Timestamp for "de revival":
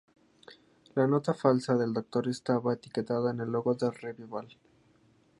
3.75-4.47